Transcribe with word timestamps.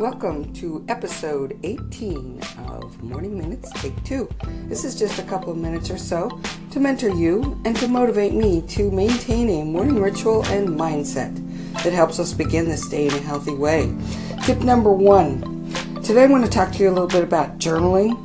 Welcome 0.00 0.54
to 0.54 0.82
episode 0.88 1.60
18 1.62 2.40
of 2.68 3.02
Morning 3.02 3.36
Minutes 3.36 3.70
Take 3.82 4.02
Two. 4.02 4.30
This 4.66 4.82
is 4.82 4.98
just 4.98 5.18
a 5.18 5.22
couple 5.22 5.52
of 5.52 5.58
minutes 5.58 5.90
or 5.90 5.98
so 5.98 6.40
to 6.70 6.80
mentor 6.80 7.10
you 7.10 7.60
and 7.66 7.76
to 7.76 7.86
motivate 7.86 8.32
me 8.32 8.62
to 8.68 8.90
maintain 8.90 9.50
a 9.50 9.62
morning 9.62 10.00
ritual 10.00 10.42
and 10.46 10.70
mindset 10.70 11.36
that 11.82 11.92
helps 11.92 12.18
us 12.18 12.32
begin 12.32 12.66
this 12.66 12.88
day 12.88 13.08
in 13.08 13.12
a 13.12 13.18
healthy 13.18 13.52
way. 13.52 13.94
Tip 14.42 14.60
number 14.60 14.90
one 14.90 15.70
today 16.02 16.24
I'm 16.24 16.30
going 16.30 16.44
to 16.44 16.48
talk 16.48 16.72
to 16.72 16.78
you 16.78 16.88
a 16.88 16.92
little 16.92 17.06
bit 17.06 17.22
about 17.22 17.58
journaling. 17.58 18.16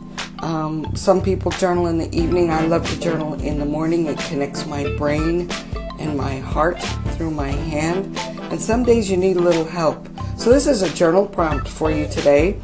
Um, 0.44 0.96
some 0.96 1.22
people 1.22 1.52
journal 1.52 1.88
in 1.88 1.98
the 1.98 2.08
evening. 2.18 2.52
I 2.52 2.68
love 2.68 2.90
to 2.90 2.98
journal 3.02 3.34
in 3.42 3.60
the 3.60 3.66
morning. 3.66 4.06
It 4.06 4.18
connects 4.20 4.66
my 4.66 4.96
brain 4.96 5.52
and 6.00 6.16
my 6.16 6.40
heart 6.40 6.82
through 7.18 7.32
my 7.32 7.50
hand. 7.52 8.18
And 8.50 8.62
some 8.62 8.86
days 8.86 9.12
you 9.12 9.18
need 9.18 9.36
a 9.36 9.42
little 9.42 9.66
help. 9.66 10.08
So, 10.46 10.52
this 10.52 10.68
is 10.68 10.84
a 10.84 10.94
journal 10.94 11.26
prompt 11.26 11.68
for 11.68 11.90
you 11.90 12.08
today. 12.08 12.60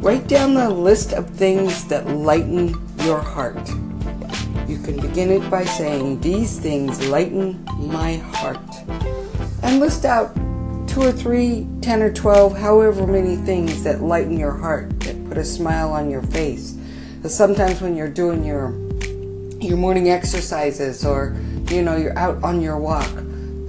Write 0.00 0.28
down 0.28 0.54
the 0.54 0.70
list 0.70 1.12
of 1.12 1.28
things 1.28 1.84
that 1.88 2.06
lighten 2.06 2.74
your 3.00 3.20
heart. 3.20 3.68
You 4.66 4.78
can 4.78 4.98
begin 4.98 5.30
it 5.32 5.50
by 5.50 5.66
saying, 5.66 6.22
These 6.22 6.58
things 6.58 7.06
lighten 7.06 7.62
my 7.76 8.14
heart. 8.16 8.58
And 9.62 9.78
list 9.78 10.06
out 10.06 10.34
two 10.88 11.02
or 11.02 11.12
three, 11.12 11.66
ten 11.82 12.00
or 12.00 12.10
twelve, 12.10 12.56
however 12.56 13.06
many 13.06 13.36
things 13.36 13.84
that 13.84 14.00
lighten 14.00 14.38
your 14.38 14.52
heart, 14.52 14.98
that 15.00 15.28
put 15.28 15.36
a 15.36 15.44
smile 15.44 15.92
on 15.92 16.08
your 16.08 16.22
face. 16.22 16.78
Because 17.16 17.36
sometimes 17.36 17.82
when 17.82 17.94
you're 17.94 18.08
doing 18.08 18.42
your 18.42 18.70
your 19.60 19.76
morning 19.76 20.08
exercises 20.08 21.04
or 21.04 21.36
you 21.68 21.82
know 21.82 21.94
you're 21.94 22.18
out 22.18 22.42
on 22.42 22.62
your 22.62 22.78
walk, 22.78 23.12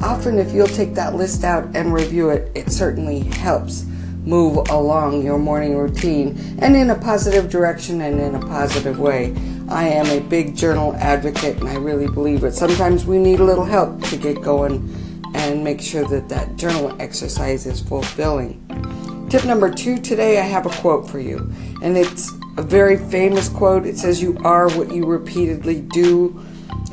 Often, 0.01 0.39
if 0.39 0.53
you'll 0.53 0.67
take 0.67 0.93
that 0.95 1.15
list 1.15 1.43
out 1.43 1.75
and 1.75 1.93
review 1.93 2.29
it, 2.29 2.51
it 2.55 2.71
certainly 2.71 3.19
helps 3.19 3.85
move 4.25 4.57
along 4.69 5.23
your 5.23 5.37
morning 5.37 5.75
routine 5.75 6.37
and 6.59 6.75
in 6.75 6.89
a 6.89 6.95
positive 6.95 7.49
direction 7.49 8.01
and 8.01 8.19
in 8.19 8.35
a 8.35 8.39
positive 8.39 8.99
way. 8.99 9.33
I 9.67 9.87
am 9.87 10.07
a 10.07 10.19
big 10.19 10.55
journal 10.55 10.95
advocate 10.95 11.57
and 11.57 11.69
I 11.69 11.75
really 11.75 12.07
believe 12.07 12.43
it. 12.43 12.53
Sometimes 12.53 13.05
we 13.05 13.17
need 13.17 13.39
a 13.39 13.43
little 13.43 13.65
help 13.65 14.01
to 14.05 14.17
get 14.17 14.41
going 14.41 14.93
and 15.35 15.63
make 15.63 15.81
sure 15.81 16.05
that 16.07 16.29
that 16.29 16.55
journal 16.55 16.95
exercise 16.99 17.65
is 17.65 17.79
fulfilling. 17.79 18.65
Tip 19.29 19.45
number 19.45 19.71
two 19.71 19.99
today, 19.99 20.39
I 20.39 20.43
have 20.43 20.65
a 20.65 20.69
quote 20.81 21.07
for 21.07 21.19
you, 21.19 21.51
and 21.83 21.95
it's 21.95 22.31
a 22.57 22.63
very 22.63 22.97
famous 22.97 23.47
quote. 23.47 23.85
It 23.85 23.97
says, 23.97 24.21
You 24.21 24.37
are 24.43 24.69
what 24.69 24.91
you 24.91 25.05
repeatedly 25.05 25.81
do. 25.81 26.43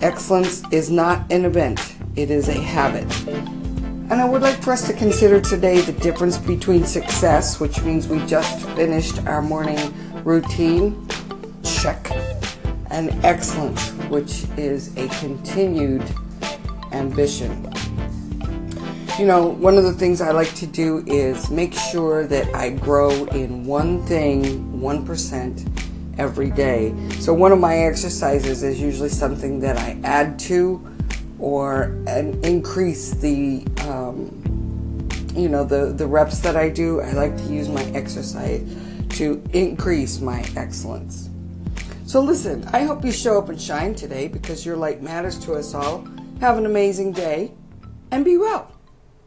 Excellence 0.03 0.63
is 0.71 0.91
not 0.91 1.33
an 1.33 1.47
event, 1.47 1.96
it 2.17 2.31
is 2.31 2.49
a 2.49 2.59
habit. 2.59 3.07
And 3.29 4.15
I 4.15 4.25
would 4.29 4.41
like 4.41 4.57
for 4.63 4.73
us 4.73 4.87
to 4.87 4.95
consider 4.95 5.41
today 5.41 5.81
the 5.81 5.93
difference 5.93 6.39
between 6.39 6.85
success, 6.85 7.61
which 7.61 7.83
means 7.83 8.09
we 8.09 8.25
just 8.27 8.67
finished 8.71 9.19
our 9.27 9.43
morning 9.43 9.93
routine, 10.25 11.07
check, 11.63 12.11
and 12.91 13.11
excellence, 13.25 13.91
which 14.09 14.45
is 14.57 14.97
a 14.97 15.09
continued 15.21 16.05
ambition. 16.93 17.71
You 19.19 19.27
know, 19.27 19.49
one 19.49 19.77
of 19.77 19.85
the 19.85 19.93
things 19.93 20.21
I 20.21 20.31
like 20.31 20.55
to 20.55 20.67
do 20.67 21.05
is 21.07 21.51
make 21.51 21.75
sure 21.75 22.27
that 22.27 22.55
I 22.55 22.71
grow 22.71 23.25
in 23.27 23.65
one 23.65 24.05
thing 24.07 24.73
1% 24.81 26.19
every 26.19 26.51
day. 26.51 26.95
So, 27.19 27.35
one 27.35 27.51
of 27.51 27.59
my 27.59 27.79
exercises 27.79 28.63
is 28.63 28.81
usually 28.81 29.09
something 29.09 29.59
that 29.61 29.79
I 29.79 29.99
add 30.05 30.39
to 30.41 30.96
or 31.39 31.85
increase 32.43 33.13
the 33.13 33.67
um, 33.81 34.31
you 35.35 35.49
know 35.49 35.65
the 35.65 35.93
the 35.93 36.07
reps 36.07 36.41
that 36.41 36.57
I 36.57 36.69
do. 36.69 37.01
I 37.01 37.13
like 37.13 37.37
to 37.37 37.45
use 37.45 37.69
my 37.69 37.85
exercise 37.93 38.63
to 39.11 39.43
increase 39.53 40.21
my 40.21 40.45
excellence. 40.57 41.31
So 42.07 42.21
listen, 42.21 42.65
I 42.73 42.85
hope 42.85 43.05
you 43.05 43.13
show 43.13 43.39
up 43.39 43.49
and 43.49 43.61
shine 43.61 43.95
today 43.95 44.29
because 44.29 44.65
your 44.65 44.77
light 44.77 45.03
matters 45.03 45.39
to 45.41 45.55
us 45.55 45.75
all. 45.75 46.07
Have 46.41 46.59
an 46.59 46.67
amazing 46.67 47.13
day 47.13 47.53
and 48.11 48.25
be 48.25 48.37
well. 48.37 48.76